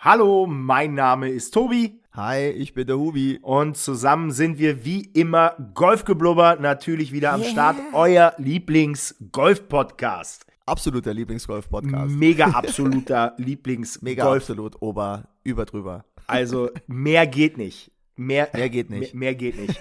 [0.00, 2.00] Hallo, mein Name ist Tobi.
[2.12, 3.40] Hi, ich bin der Hubi.
[3.42, 10.46] Und zusammen sind wir wie immer Golfgeblubber, natürlich wieder am Start, euer Lieblings-Golf-Podcast.
[10.66, 12.14] Absoluter Lieblings-Golf-Podcast.
[12.14, 14.02] Mega absoluter Lieblings-Golf.
[14.04, 16.04] Mega absolut, ober, über drüber.
[16.28, 17.90] Also mehr geht nicht.
[18.14, 19.14] Mehr, Mehr geht nicht.
[19.14, 19.80] Mehr, mehr geht nicht.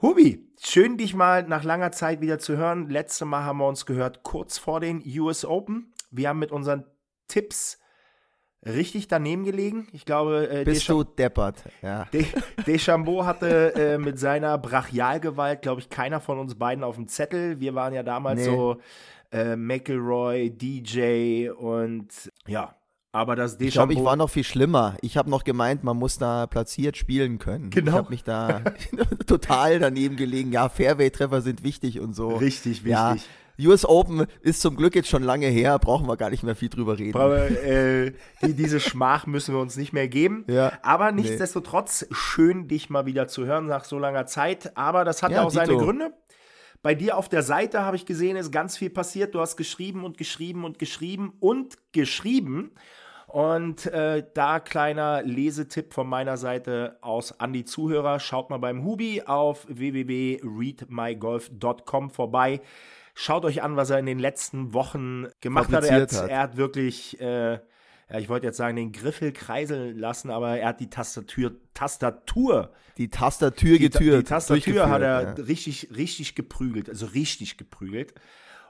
[0.00, 2.90] Hubi, schön dich mal nach langer Zeit wieder zu hören.
[2.90, 5.92] Letzte Mal haben wir uns gehört kurz vor den US Open.
[6.12, 6.84] Wir haben mit unseren
[7.26, 7.80] Tipps
[8.66, 9.86] richtig daneben gelegen.
[9.92, 12.04] Ich glaube, äh, Bist Deschamps- du deppert, ja.
[12.12, 12.26] De
[12.66, 17.60] Deschambeau hatte äh, mit seiner Brachialgewalt, glaube ich, keiner von uns beiden auf dem Zettel.
[17.60, 18.44] Wir waren ja damals Nee.
[18.46, 18.76] so
[19.30, 22.08] äh, McElroy, DJ und
[22.46, 22.74] ja,
[23.12, 23.64] aber das Ich glaube,
[23.94, 23.98] Deschambeau.
[24.00, 24.96] ich war noch viel schlimmer.
[25.02, 27.70] Ich habe noch gemeint, man muss da platziert spielen können.
[27.70, 27.90] Genau.
[27.92, 28.60] Ich habe mich da
[29.26, 30.52] total daneben gelegen.
[30.52, 32.28] Ja, Fairway-Treffer sind wichtig und so.
[32.36, 33.28] richtig Ja, wichtig.
[33.60, 36.68] US Open ist zum Glück jetzt schon lange her, brauchen wir gar nicht mehr viel
[36.68, 37.18] drüber reden.
[37.18, 40.44] Aber äh, die, diese Schmach müssen wir uns nicht mehr geben.
[40.48, 40.72] Ja.
[40.82, 41.22] Aber Nee.
[41.22, 44.76] nichtsdestotrotz, schön, dich mal wieder zu hören nach so langer Zeit.
[44.76, 45.84] Aber das hat ja, Ja, auch seine dito.
[45.84, 46.12] Gründe.
[46.82, 49.34] Bei dir auf der Seite habe ich gesehen, ist ganz viel passiert.
[49.34, 52.70] Du hast geschrieben und geschrieben und geschrieben und geschrieben.
[53.26, 58.20] Und äh, da kleiner Lesetipp von meiner Seite aus an die Zuhörer.
[58.20, 62.60] Schaut mal beim Hubi auf www.readmygolf.com vorbei.
[63.20, 65.82] Schaut euch an, was er in den letzten Wochen gemacht hat.
[65.82, 66.12] Er, hat.
[66.12, 70.68] er hat wirklich, äh, ja, ich wollte jetzt sagen, den Griffel kreiseln lassen, aber er
[70.68, 74.20] hat die Tastatur, Tastatur, Die Tastatur die, Ta- getürt.
[74.20, 78.14] die Tastatur hat er durchgeführt, richtig, richtig geprügelt, also richtig geprügelt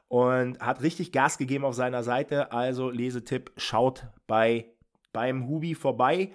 [0.09, 2.51] und hat richtig Gas gegeben auf seiner Seite.
[2.51, 4.71] Also Lesetipp, schaut bei
[5.13, 6.33] beim Hubi vorbei,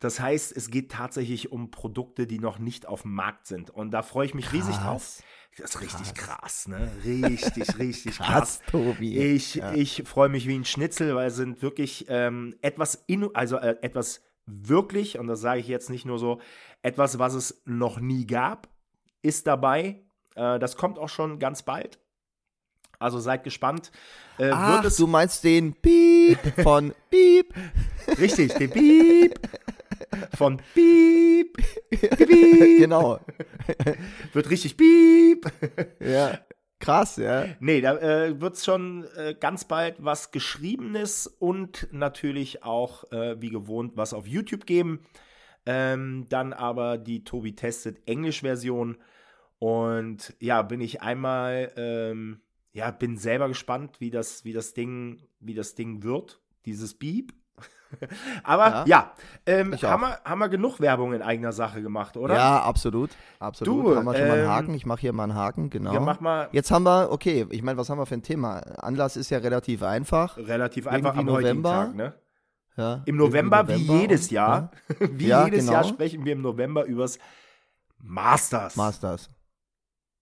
[0.00, 3.70] Das heißt, es geht tatsächlich um Produkte, die noch nicht auf dem Markt sind.
[3.70, 5.20] Und da freue ich mich riesig drauf.
[5.56, 6.88] Das ist richtig krass, ne?
[7.04, 8.28] Richtig, richtig krass.
[8.28, 9.18] Krass, Tobi.
[9.18, 9.72] Ich, Ja.
[9.72, 13.74] ich freue mich wie ein Schnitzel, weil es sind wirklich ähm, etwas, in, also äh,
[13.82, 16.40] etwas wirklich, und das sage ich jetzt nicht nur so,
[16.82, 18.68] etwas, was es noch nie gab,
[19.22, 20.02] ist dabei.
[20.34, 21.98] Äh, das kommt auch schon ganz bald.
[22.98, 23.92] Also seid gespannt.
[24.38, 27.54] Äh, Ach, du meinst den Piep von Piep.
[28.18, 29.38] richtig, den Piep
[30.34, 31.56] von Piep,
[31.90, 33.20] Piep, genau.
[34.32, 35.50] wird richtig Piep.
[36.00, 36.38] Ja.
[36.80, 37.46] Krass, ja.
[37.58, 43.40] Nee, da äh, wird es schon äh, ganz bald was Geschriebenes und natürlich auch, äh,
[43.40, 45.00] wie gewohnt, was auf YouTube geben.
[45.66, 48.96] Ähm, dann aber die Tobi testet Englisch-Version.
[49.58, 52.40] Und ja, bin ich einmal, ähm,
[52.72, 57.32] ja, bin selber gespannt, wie das, wie das Ding, wie das Ding wird, dieses Beep.
[58.44, 59.12] Aber ja, Ja.
[59.46, 62.34] ähm, haben, wir, haben wir genug Werbung in eigener Sache gemacht, oder?
[62.34, 63.10] Ja, absolut.
[63.38, 63.86] Absolut.
[63.86, 64.74] Du, haben wir schon mal einen ähm, Haken?
[64.74, 65.94] Ich mache hier mal einen Haken, genau.
[65.94, 68.58] Ja, mach mal Jetzt haben wir, okay, ich meine, was haben wir für ein Thema?
[68.82, 70.36] Anlass ist ja relativ einfach.
[70.36, 71.86] relativ einfach am irgendwie heutigen November.
[71.86, 72.14] Tag, ne?
[72.76, 74.70] Ja, Im November, irgendwie wie November jedes Jahr,
[75.00, 75.72] wie Ja, jedes genau.
[75.72, 77.18] Jahr sprechen wir im November übers
[77.98, 78.76] Masters.
[78.76, 79.30] Ja, Masters.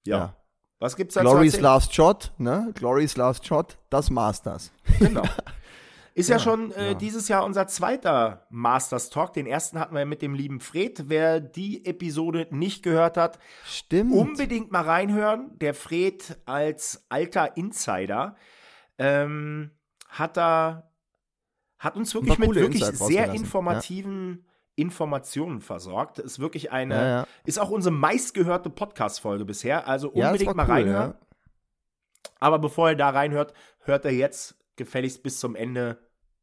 [0.07, 0.17] Ja.
[0.19, 0.35] ja.
[0.79, 1.61] Was gibt's da Glory's?
[1.61, 2.71] Last Shot, ne?
[2.75, 4.73] Glory's Last Shot, das Masters.
[4.99, 5.23] Genau.
[6.17, 6.95] Ist ja, Ja, schon äh, ja.
[6.95, 9.35] dieses Jahr unser zweiter Masters Talk.
[9.35, 11.11] Den ersten hatten wir mit dem lieben Fred.
[11.11, 14.15] Wer die Episode nicht gehört hat, Stimmt.
[14.15, 15.51] unbedingt mal reinhören.
[15.59, 18.35] Der Fred als alter Insider
[18.97, 19.73] ähm,
[20.09, 20.91] hat da
[21.79, 26.19] hat uns wirklich mit wirklich sehr informativen Informationen versorgt.
[26.19, 27.27] Ist wirklich eine, Ja, ja.
[27.45, 29.87] ist auch unsere meistgehörte Podcast-Folge bisher.
[29.87, 31.11] Also Ja, unbedingt mal cool, reinhören.
[31.11, 31.19] ja.
[32.41, 35.99] Aber bevor ihr da reinhört, hört er jetzt gefälligst bis zum Ende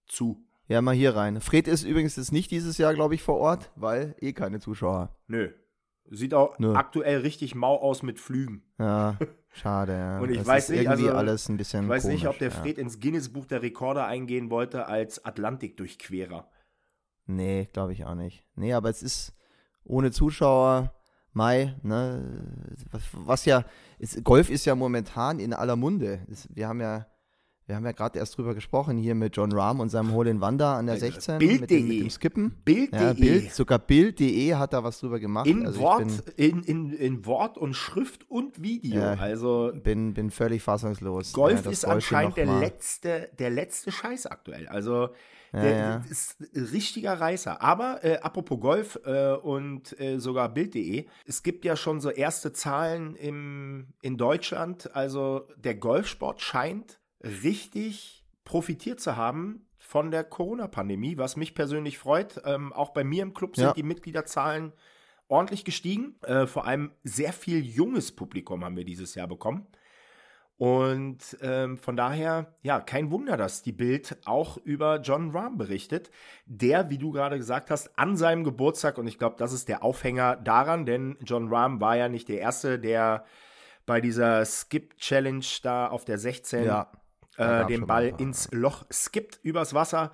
[0.07, 0.45] zu.
[0.67, 1.41] Ja, mal hier rein.
[1.41, 5.15] Fred ist übrigens jetzt nicht dieses Jahr, glaube ich, vor Ort, weil eh keine Zuschauer.
[5.27, 5.51] Nö.
[6.09, 6.73] Sieht auch Nö.
[6.73, 8.63] aktuell richtig mau aus mit Flügen.
[8.77, 9.17] Ja.
[9.51, 10.19] Schade, ja.
[10.19, 12.37] Und ich Das weiß ist nicht, irgendwie also, alles ein bisschen Ich weiß nicht, ob
[12.37, 12.55] komisch, der ja.
[12.55, 16.49] Fred ins Guinness-Buch der Rekorde eingehen wollte als Atlantikdurchquerer.
[17.25, 18.45] Nee, glaube ich auch nicht.
[18.55, 19.33] Nee, aber es ist
[19.83, 20.93] ohne Zuschauer,
[21.33, 22.45] Mai, ne,
[22.91, 23.65] was, was ja,
[23.97, 26.25] ist, Golf ist ja momentan in aller Munde.
[26.29, 27.07] Es, wir haben ja,
[27.65, 30.41] wir haben ja gerade erst drüber gesprochen, hier mit John Rahm und seinem Hole in
[30.41, 31.59] Wanda an der Äh, 16 Bild.de.
[31.61, 32.51] mit, dem, mit dem Skippen.
[32.65, 32.99] Bild.de.
[33.01, 35.47] Ja, Bild, sogar Bild.de hat da was drüber gemacht.
[35.47, 36.05] in, also Wort,
[36.35, 38.99] ich in, in, in Wort und Schrift und Video.
[39.01, 39.13] Ja.
[39.13, 41.31] also bin, bin, bin völlig fassungslos.
[41.33, 44.67] Golf ja, ist anscheinend der mal- letzte, der letzte Scheiß aktuell.
[44.67, 45.09] Also
[45.55, 47.61] der ist ein richtiger Reißer.
[47.61, 52.53] Aber äh, apropos Golf äh, und äh, sogar Bild.de, es gibt ja schon so erste
[52.53, 54.95] Zahlen im, in Deutschland.
[54.95, 62.41] Also der Golfsport scheint richtig profitiert zu haben von der Corona-Pandemie, was mich persönlich freut.
[62.45, 63.73] Ähm, auch bei mir im Club sind Ja.
[63.73, 64.73] die Mitgliederzahlen
[65.27, 66.15] ordentlich gestiegen.
[66.23, 69.67] Äh, vor allem sehr viel junges Publikum haben wir dieses Jahr bekommen.
[70.57, 76.11] Und ähm, von daher, ja, kein Wunder, dass die Bild auch über John Rahm berichtet,
[76.45, 79.83] der, wie du gerade gesagt hast, an seinem Geburtstag, und ich glaube, das ist der
[79.83, 83.25] Aufhänger daran, denn John Rahm war ja nicht der Erste, der
[83.85, 86.91] bei dieser Skip-Challenge da auf der 16 Ja.
[87.37, 90.11] Äh, den Ball paar, ins Loch skippt übers Wasser.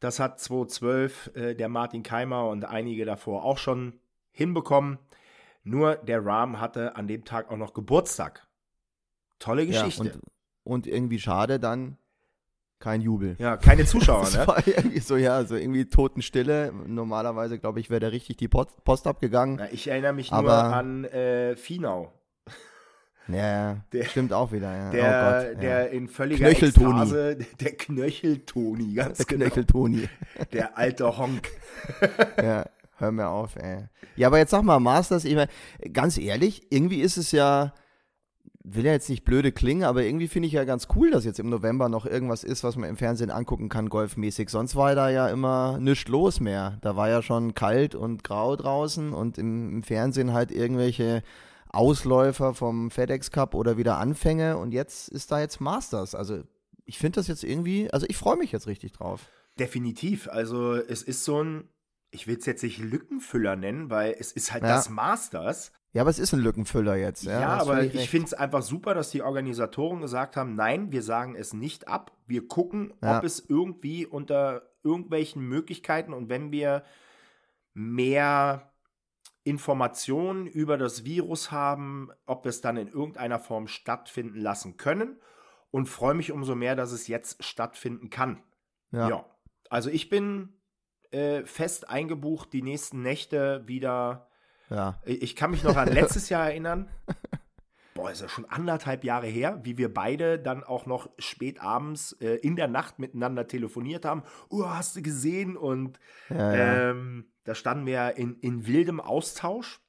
[0.00, 3.98] Das hat 2012 äh, der Martin Keimer und einige davor auch schon
[4.32, 4.98] hinbekommen.
[5.62, 8.46] Nur der Rahm hatte an dem Tag auch noch Geburtstag.
[9.38, 10.02] Tolle Ja, Geschichte.
[10.02, 10.20] und,
[10.64, 11.96] und irgendwie schade dann
[12.78, 13.36] kein Jubel.
[13.38, 14.46] Ja, keine Zuschauer, Das ne?
[14.46, 16.72] war irgendwie so, ja, so irgendwie Totenstille.
[16.86, 19.56] Normalerweise, glaube ich, wäre da richtig die Post, Post abgegangen.
[19.56, 22.12] Na, ich erinnere mich nur Aber- an äh, Finau,
[23.28, 24.72] Ja, Der- stimmt auch wieder.
[24.72, 24.90] Ja.
[24.90, 25.90] der, oh Gott, der ja.
[25.90, 27.02] in völliger Knöcheltoni.
[27.02, 29.44] Ekstase, der Knöcheltoni, ganz der genau.
[29.46, 30.08] Knöcheltoni.
[30.52, 31.48] Der alte Honk.
[32.42, 32.66] ja,
[32.98, 33.88] hör mir auf, ey.
[34.16, 35.48] Ja, aber jetzt sag mal, Masters, ich mein,
[35.92, 37.72] ganz ehrlich, irgendwie ist es ja,
[38.62, 41.40] will ja jetzt nicht blöde klingen, aber irgendwie finde ich ja ganz cool, dass jetzt
[41.40, 44.50] im November noch irgendwas ist, was man im Fernsehen angucken kann, golfmäßig.
[44.50, 46.78] Sonst war da ja immer nichts los mehr.
[46.82, 51.22] Da war ja schon kalt und grau draußen und im, im Fernsehen halt irgendwelche
[51.76, 56.14] Ausläufer vom FedEx Cup oder wieder Anfänge und jetzt ist da jetzt Masters.
[56.14, 56.42] Also
[56.84, 59.28] ich finde das jetzt irgendwie, also ich freue mich jetzt richtig drauf.
[59.58, 60.28] Definitiv.
[60.28, 61.68] Also es ist so ein,
[62.10, 64.70] ich will es jetzt nicht Lückenfüller nennen, weil es ist halt Ja.
[64.76, 65.72] das Masters.
[65.92, 67.24] Ja, aber es ist ein Lückenfüller jetzt.
[67.24, 71.02] Ja, Ja, aber ich finde es einfach super, dass die Organisatoren gesagt haben, nein, wir
[71.02, 72.12] sagen es nicht ab.
[72.26, 73.18] Wir gucken, Ja.
[73.18, 76.84] ob es irgendwie unter irgendwelchen Möglichkeiten und wenn wir
[77.74, 78.70] mehr
[79.46, 85.20] Informationen über das Virus haben, ob wir es dann in irgendeiner Form stattfinden lassen können.
[85.70, 88.42] Und freue mich umso mehr, dass es jetzt stattfinden kann.
[88.92, 89.08] ja.
[89.08, 89.24] Ja.
[89.68, 90.54] Also ich bin
[91.10, 94.28] äh, fest eingebucht, die nächsten Nächte wieder.
[94.70, 95.00] ja.
[95.04, 96.88] Ich ich kann mich noch an letztes Jahr erinnern.
[98.06, 102.12] Boah, ist ja schon anderthalb Jahre her, wie wir beide dann auch noch spät abends
[102.20, 104.22] äh, in der Nacht miteinander telefoniert haben.
[104.48, 105.56] Oh, hast du gesehen?
[105.56, 105.98] Und
[106.30, 106.90] Ja, ja.
[106.90, 109.80] ähm, da standen wir in, in wildem Austausch.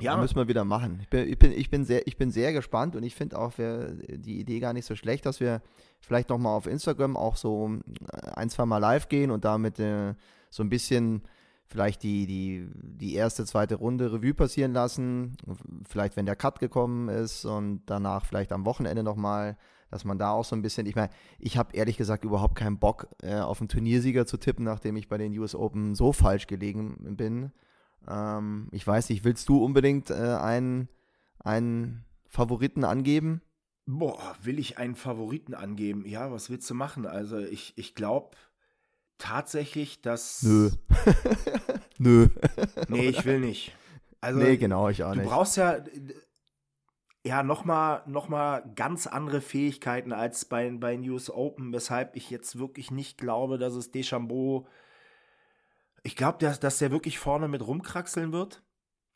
[0.00, 1.00] Ja, Ja, müssen wir wieder machen.
[1.02, 3.52] Ich bin, ich bin, ich bin, sehr, ich bin sehr gespannt und ich finde auch
[3.56, 5.60] die Idee gar nicht so schlecht, dass wir
[6.00, 7.70] vielleicht nochmal auf Instagram auch so
[8.10, 10.14] äh, ein, zwei Mal live gehen und damit äh,
[10.48, 11.22] so ein bisschen
[11.68, 15.36] vielleicht die, die, die erste, zweite Runde Revue passieren lassen.
[15.88, 19.56] Vielleicht, wenn der Cut gekommen ist und danach vielleicht am Wochenende nochmal,
[19.90, 22.78] dass man da auch so ein bisschen, ich meine, ich habe ehrlich gesagt überhaupt keinen
[22.78, 26.46] Bock, äh, auf einen Turniersieger zu tippen, nachdem ich bei den US Open so falsch
[26.46, 27.52] gelegen bin.
[28.08, 30.88] Ähm, ich weiß nicht, willst du unbedingt äh, einen,
[31.38, 33.42] einen Favoriten angeben?
[33.88, 36.04] boah, will ich einen Favoriten angeben?
[36.06, 37.06] Ja, was willst du machen?
[37.06, 38.36] Also ich, ich glaube
[39.18, 40.42] tatsächlich, dass.
[40.42, 40.70] Nö.
[41.98, 42.28] Nö.
[42.88, 43.74] Nee, ich will nicht.
[44.20, 45.28] Also, nee, genau, ich auch du nicht.
[45.28, 45.78] brauchst ja,
[47.24, 52.58] ja nochmal noch mal ganz andere Fähigkeiten als bei, bei US Open, weshalb ich jetzt
[52.58, 54.66] wirklich nicht glaube, dass es Deschambeau.
[56.02, 58.62] Ich glaube, dass, dass der wirklich vorne mit rumkraxeln wird.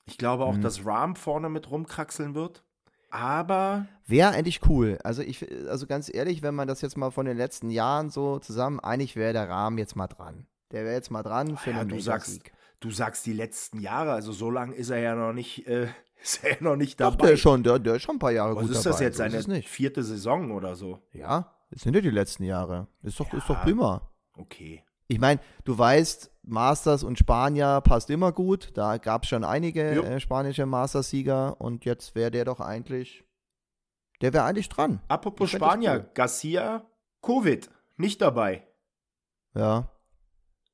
[0.05, 0.63] Ich glaube auch, Mhm.
[0.63, 2.65] dass Rahm vorne mit rumkraxeln wird.
[3.13, 4.99] Aber Wäre eigentlich cool.
[5.05, 8.39] Also ich, also ganz ehrlich, wenn man das jetzt mal von den letzten Jahren so
[8.39, 10.47] zusammen, eigentlich wäre der Rahmen jetzt mal dran.
[10.71, 12.53] Der wäre jetzt mal dran für ja, einen du sagst, Major-Sieg.
[12.81, 15.89] du sagst die letzten Jahre, also so lange ist er ja noch nicht, äh,
[16.23, 17.27] ist er ja noch nicht Doch, dabei.
[17.27, 18.91] der ist schon, der, der ist schon ein paar Jahre Was gut ist dabei.
[18.93, 19.69] das jetzt, seine nicht.
[19.69, 20.99] vierte Saison oder so?
[21.13, 22.89] Ja, das sind ja die letzten Jahre.
[23.03, 23.63] Ist doch, ist doch Ja.
[23.63, 24.11] prima.
[24.39, 24.83] Okay.
[25.09, 28.71] Ich meine, du weißt, Masters und Spanier passt immer gut.
[28.75, 30.03] Da gab es schon einige Jo.
[30.03, 33.25] äh, spanische Masters-Sieger und jetzt wäre der doch eigentlich,
[34.21, 35.01] der wäre eigentlich dran.
[35.09, 36.11] Apropos Spanier, cool.
[36.15, 36.87] Garcia,
[37.23, 38.67] Covid, nicht dabei.
[39.55, 39.89] Ja.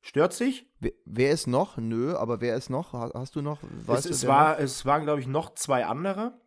[0.00, 0.66] Stört sich?
[0.80, 1.76] Wer, wer ist noch?
[1.76, 2.92] Nö, aber wer ist noch?
[2.94, 3.62] Ha- Hast du noch?
[3.62, 6.40] Es, Weißt es, du, wer war, es waren, glaube ich, noch zwei andere.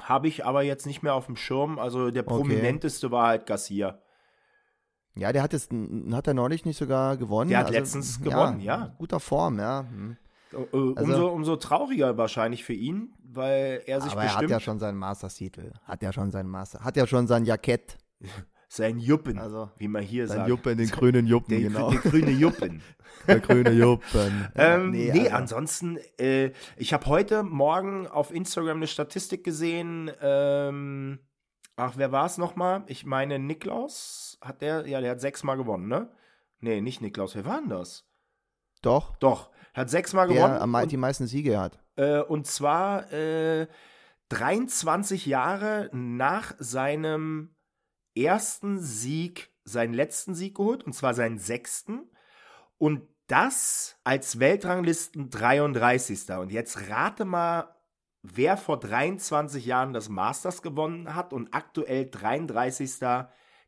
[0.00, 1.78] Habe ich aber jetzt nicht mehr auf dem Schirm.
[1.78, 4.00] Also der prominenteste war halt Garcia.
[5.18, 5.72] Ja, der hat jetzt,
[6.12, 7.50] hat er neulich nicht sogar gewonnen?
[7.50, 8.78] Der hat also, letztens gewonnen, ja.
[8.78, 8.94] ja.
[8.98, 9.84] Guter Form, ja.
[9.90, 10.16] Hm.
[10.52, 14.42] Also, umso, umso trauriger wahrscheinlich für ihn, weil er sich aber bestimmt.
[14.42, 15.72] er hat ja schon seinen Mastertitel.
[15.84, 16.80] Hat ja schon seinen Master.
[16.80, 17.98] Hat ja schon sein Jackett.
[18.70, 20.48] Sein Juppen, also, wie man hier sein sagt.
[20.50, 21.90] Juppen, den grünen Juppen, der, genau.
[21.90, 22.82] Der grüne Juppen.
[23.26, 24.48] der grüne Juppen.
[24.56, 25.36] ähm, nee, nee also.
[25.36, 30.10] ansonsten, äh, ich habe heute Morgen auf Instagram eine Statistik gesehen.
[30.20, 31.18] Ähm,
[31.76, 32.84] ach, wer war es nochmal?
[32.88, 36.10] Ich meine, Niklaus hat der, ja, der hat sechsmal gewonnen, ne?
[36.60, 38.04] Nee, nicht Niklaus, wer war denn das?
[38.82, 39.16] Doch.
[39.16, 40.54] Doch, hat sechsmal gewonnen.
[40.54, 41.78] Der am, die meisten Siege hat.
[41.96, 43.66] Äh, und zwar äh,
[44.28, 47.54] 23 Jahre nach seinem
[48.14, 52.10] ersten Sieg, seinen letzten Sieg geholt, und zwar seinen sechsten.
[52.76, 56.30] Und das als Weltranglisten 33.
[56.38, 57.74] Und jetzt rate mal,
[58.22, 62.90] wer vor 23 Jahren das Masters gewonnen hat und aktuell 33.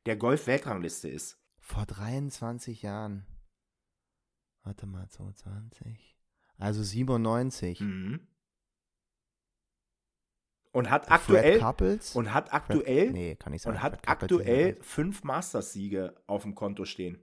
[0.06, 1.38] der Golf-Weltrangliste ist.
[1.58, 3.26] Vor 23 Jahren.
[4.62, 6.16] Warte mal, 22.
[6.58, 7.80] Also 97.
[7.80, 8.26] Mhm.
[10.72, 11.60] Und hat aktuell
[12.14, 16.54] und hat aktuell Fred, nee, kann ich sagen, und hat aktuell fünf Masters-Siege auf dem
[16.54, 17.18] Konto stehen.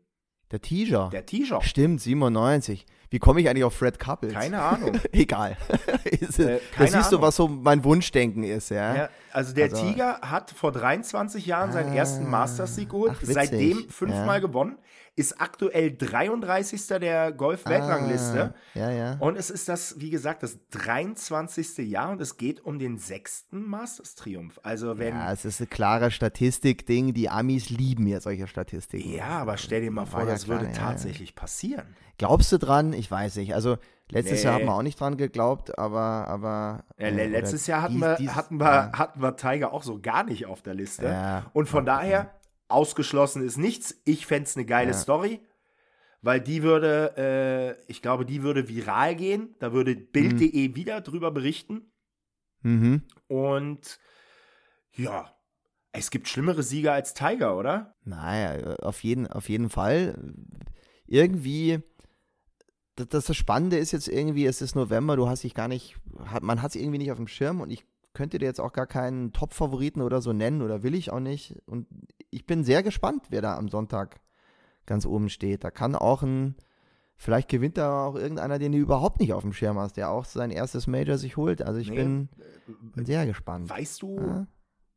[0.52, 1.10] Der Teaser.
[1.12, 1.62] Der Teaser.
[1.62, 2.86] Stimmt, 97.
[3.10, 4.34] Wie komme ich eigentlich auf Fred Couples?
[4.34, 5.00] Keine Ahnung.
[5.12, 5.56] Egal.
[6.04, 7.22] ist, Äh, da siehst du, Ahnung.
[7.22, 8.96] was so mein Wunschdenken ist, ja.
[8.96, 13.20] Ja, also der Also- Tiger hat vor 23 Jahren seinen Ah, ersten Masters-Sieg geholt, ach,
[13.24, 14.48] seitdem fünfmal Ja.
[14.48, 14.78] gewonnen,
[15.16, 17.00] ist aktuell 33.
[17.00, 18.54] der Golf-Weltrangliste.
[18.76, 19.18] Ah, ja, ja.
[19.20, 21.78] Und es ist das, wie gesagt, das 23.
[21.90, 24.60] Jahr und es geht um den sechsten Masters-Triumph.
[24.64, 25.16] Also wenn.
[25.16, 27.14] Ja, es ist ein klarer Statistik-Ding.
[27.14, 29.12] Die Amis lieben ja solche Statistiken.
[29.14, 31.96] Ja, aber stell dir mal vor, das klar, würde tatsächlich passieren.
[32.20, 32.94] Glaubst du dran?
[32.98, 33.54] Ich weiß nicht.
[33.54, 33.78] Also
[34.10, 34.46] letztes Nee.
[34.46, 38.02] Jahr haben wir auch nicht dran geglaubt, aber aber Ja, äh, letztes Jahr hatten dies-
[38.02, 38.92] wir, dies- hatten, wir, ja.
[38.94, 41.06] hatten wir Tiger auch so gar nicht auf der Liste.
[41.06, 41.50] Ja.
[41.54, 42.34] Und von daher,
[42.70, 44.02] ausgeschlossen ist nichts.
[44.06, 44.94] Ich fände es eine geile.
[44.94, 45.40] Story,
[46.22, 49.56] weil die würde, äh, ich glaube, die würde viral gehen.
[49.60, 51.92] Da würde Bild.de wieder drüber berichten.
[52.64, 53.04] Mhm.
[53.28, 54.00] Und
[54.94, 55.32] ja,
[55.94, 57.96] es gibt schlimmere Sieger als Tiger, oder?
[58.04, 60.34] Naja, auf jeden, auf jeden Fall.
[61.06, 61.80] Irgendwie,
[62.98, 66.44] das, das Spannende ist jetzt irgendwie, es ist November, du hast dich gar nicht, hat,
[66.44, 68.88] man hat es irgendwie nicht auf dem Schirm und ich könnte dir jetzt auch gar
[68.88, 71.56] keinen Top-Favoriten oder so nennen oder will ich auch nicht.
[71.68, 71.86] Und
[72.32, 74.20] ich bin sehr gespannt, wer da am Sonntag
[74.88, 75.64] ganz oben steht.
[75.64, 76.56] Da kann auch ein,
[77.16, 80.26] vielleicht gewinnt da auch irgendeiner, den du überhaupt nicht auf dem Schirm hast, der auch
[80.26, 81.62] sein erstes Major sich holt.
[81.62, 81.96] Also ich Nee.
[81.98, 82.30] bin,
[82.96, 83.70] bin sehr gespannt.
[83.70, 84.48] Weißt du, Ja.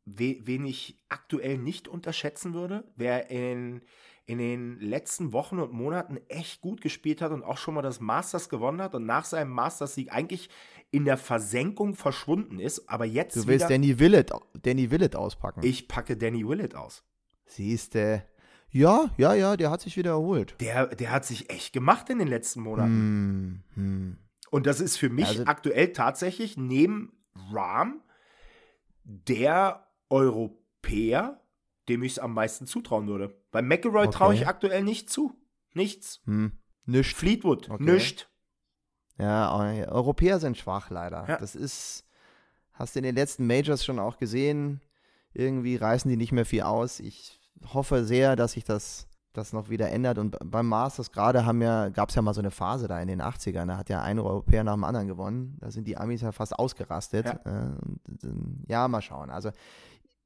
[0.05, 2.85] we, wen ich aktuell nicht unterschätzen würde?
[2.95, 3.81] Wer in,
[4.25, 7.99] in den letzten Wochen und Monaten echt gut gespielt hat und auch schon mal das
[7.99, 10.49] Masters gewonnen hat und nach seinem Masters-Sieg eigentlich
[10.91, 15.61] in der Versenkung verschwunden ist, aber jetzt Du willst wieder, Danny Willett, Danny Willett auspacken.
[15.63, 17.03] ich packe Danny Willett aus.
[17.45, 18.25] Siehste.
[18.69, 20.55] Ja, ja, ja, der hat sich wieder erholt.
[20.61, 23.63] Der, der hat sich echt gemacht in den letzten Monaten.
[23.75, 24.17] Hm, hm.
[24.49, 27.11] Und das ist für mich Also- aktuell tatsächlich neben
[27.51, 28.01] Rahm
[29.03, 31.40] der Europäer,
[31.91, 33.35] dem ich es am meisten zutrauen würde.
[33.51, 34.17] Bei McElroy Okay.
[34.17, 35.33] traue ich aktuell nicht zu.
[35.73, 36.21] Nichts.
[36.25, 36.53] Hm.
[36.85, 37.15] Nischt.
[37.15, 37.83] Fleetwood, Okay.
[37.83, 38.27] nischt.
[39.17, 41.25] Ja, Eu- Europäer sind schwach leider.
[41.27, 41.37] Ja.
[41.37, 42.05] Das ist,
[42.73, 44.81] hast du in den letzten Majors schon auch gesehen.
[45.33, 46.99] Irgendwie reißen die nicht mehr viel aus.
[46.99, 47.39] Ich
[47.73, 50.17] hoffe sehr, dass sich das, das noch wieder ändert.
[50.17, 53.07] Und beim Masters gerade haben ja, gab es ja mal so eine Phase da in
[53.07, 53.67] den 80ern.
[53.67, 55.57] Da hat ja ein Europäer nach dem anderen gewonnen.
[55.61, 57.27] Da sind die Amis ja fast ausgerastet.
[57.27, 57.39] Ja.
[57.45, 57.75] Äh,
[58.67, 59.29] ja, mal schauen.
[59.29, 59.51] Also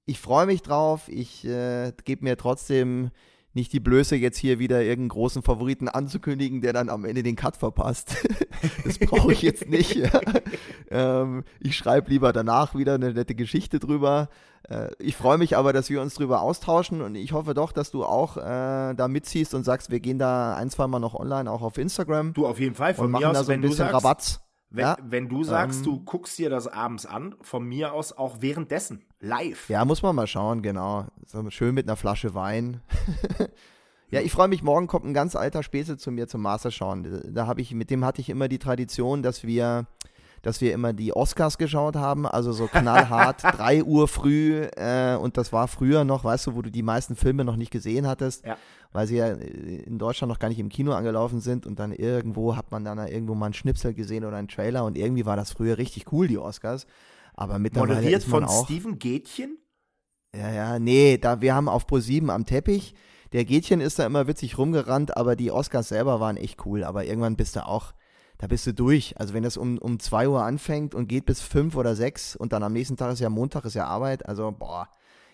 [0.06, 1.08] ich freue mich drauf.
[1.08, 3.12] Ich äh, gebe mir trotzdem
[3.56, 7.38] nicht die Blöße, jetzt hier wieder irgendeinen großen Favoriten anzukündigen, der dann am Ende den
[7.38, 8.18] Cut verpasst.
[8.84, 9.96] das brauche ich jetzt nicht.
[9.96, 10.10] Ja.
[10.92, 14.30] Ähm, ich schreibe lieber danach wieder eine nette Geschichte drüber.
[14.70, 17.90] Äh, ich freue mich aber, dass wir uns drüber austauschen und ich hoffe doch, dass
[17.90, 21.50] du auch äh, da mitziehst und sagst, wir gehen da ein, zwei Mal noch online,
[21.50, 24.42] auch auf Instagram Du auf jeden Fall von mir aus, so wenn du sagst, Rabatz.
[24.70, 28.14] wenn, Ja, wenn du sagst, ähm, du guckst dir das abends an, von mir aus
[28.14, 29.70] auch währenddessen, live.
[29.70, 31.06] Ja, muss man mal schauen, genau.
[31.26, 32.82] So schön mit einer Flasche Wein.
[34.10, 37.22] ja, ich freue mich, morgen kommt ein ganz alter Späße zu mir zum Master schauen.
[37.34, 39.88] Da habe ich, mit dem hatte ich immer die Tradition, dass wir,
[40.42, 45.38] dass wir immer die Oscars geschaut haben, also so knallhart, 3 Uhr früh, äh, und
[45.38, 48.46] das war früher noch, weißt du, wo du die meisten Filme noch nicht gesehen hattest,
[48.46, 48.58] Ja.
[48.94, 52.56] weil sie ja in Deutschland noch gar nicht im Kino angelaufen sind und dann irgendwo
[52.56, 55.36] hat man dann da irgendwo mal einen Schnipsel gesehen oder einen Trailer und irgendwie war
[55.36, 56.86] das früher richtig cool, die Oscars.
[57.36, 59.58] Aber mittlerweile Moderiert ist man von auch, Steven Gätchen.
[60.36, 62.96] ja, ja, nee, da, wir haben auf Pro7 am Teppich.
[63.34, 66.84] Der Gätchen ist da immer witzig rumgerannt, aber die Oscars selber waren echt cool.
[66.84, 67.94] Aber irgendwann bist du auch,
[68.38, 69.20] da bist du durch.
[69.20, 72.54] Also wenn das um, um 2 Uhr anfängt und geht bis 5 oder 6 und
[72.54, 74.26] dann am nächsten Tag ist ja Montag, ist ja Arbeit.
[74.26, 74.88] Also, boah,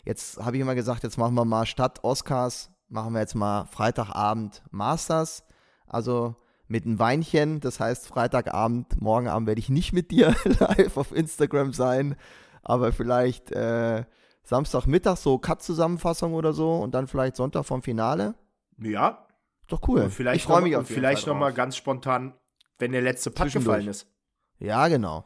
[0.04, 3.66] jetzt habe ich immer gesagt, jetzt machen wir mal statt Oscars, machen wir jetzt mal
[3.66, 5.44] Freitagabend Masters.
[5.86, 6.36] Also
[6.72, 7.60] mit einem Weinchen.
[7.60, 12.16] Das heißt, Freitagabend, morgen Abend werde ich nicht mit dir live auf Instagram sein,
[12.64, 14.06] aber vielleicht äh,
[14.44, 18.36] Samstagmittag so Cut-Zusammenfassung oder so und dann vielleicht Sonntag vom Finale.
[18.80, 19.28] Ja.
[19.68, 20.02] Doch cool.
[20.02, 21.58] Und vielleicht ich freue mich auf jeden Vielleicht Fall noch mal drauf.
[21.58, 22.34] ganz spontan,
[22.80, 24.08] wenn der letzte Putt gefallen ist.
[24.60, 25.26] Ja, genau.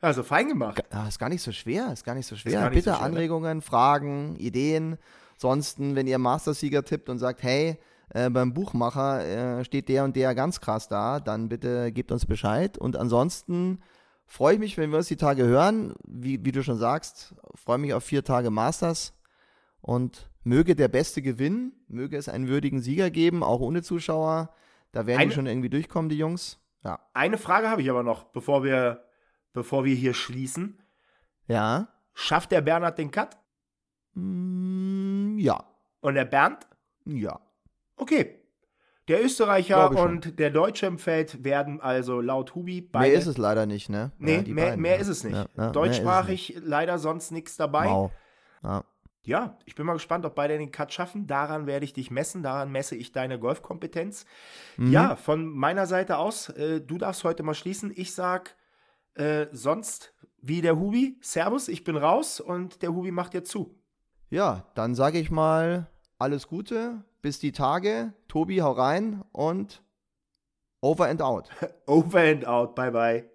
[0.00, 0.82] Also fein gemacht.
[0.90, 2.62] Ah, ist gar nicht so schwer, ist gar nicht so schwer.
[2.70, 3.14] nicht Bitte so schwer, ne?
[3.14, 4.96] Anregungen, Fragen, Ideen.
[5.34, 7.78] Ansonsten, wenn ihr Mastersieger tippt und sagt, hey,
[8.10, 12.26] äh, beim Buchmacher äh, steht der und der ganz krass da, dann bitte gebt uns
[12.26, 12.76] Bescheid.
[12.78, 13.80] Und ansonsten
[14.26, 15.94] freue ich mich, wenn wir uns die Tage hören.
[16.06, 19.12] Wie, wie du schon sagst, freue mich auf vier Tage Masters.
[19.82, 24.50] Und möge der Beste gewinnen, möge es einen würdigen Sieger geben, auch ohne Zuschauer.
[24.92, 26.58] Da werden Eine- die schon irgendwie durchkommen, die Jungs.
[26.84, 26.98] Ja.
[27.14, 29.04] Eine Frage habe ich aber noch, bevor wir,
[29.52, 30.82] bevor wir hier schließen.
[31.46, 31.88] Ja.
[32.14, 33.36] Schafft der Bernhard den Cut?
[34.14, 35.64] Mm, ja.
[36.00, 36.66] Und der Bernd?
[37.04, 37.40] Ja.
[37.96, 38.36] Okay.
[39.08, 43.08] Der Österreicher und der Deutsche im Feld werden also laut Hubi beide.
[43.08, 44.12] Mehr ist es leider nicht, ne?
[44.18, 45.00] Nee, Ja, die mehr, beiden, mehr ja.
[45.00, 45.34] ist es nicht.
[45.34, 47.86] Ja, es Deutschsprachig leider sonst nichts dabei.
[47.86, 48.12] Wow.
[48.62, 48.84] Ja.
[49.22, 51.26] Ja, ich bin mal gespannt, ob beide den Cut schaffen.
[51.26, 52.42] Daran werde ich dich messen.
[52.42, 54.24] Daran messe ich deine Golfkompetenz.
[54.76, 54.92] Mhm.
[54.92, 57.92] Ja, von meiner Seite aus, äh, du darfst heute mal schließen.
[57.94, 58.56] Ich sag
[59.14, 63.78] äh, sonst wie der Hubi, Servus, ich bin raus und der Hubi macht jetzt zu.
[64.30, 68.12] ja, dann sage ich mal alles Gute, bis die Tage.
[68.28, 69.82] Tobi, hau rein und
[70.80, 71.50] over and out.
[71.86, 72.74] Over and out.
[72.74, 73.29] Bye, bye.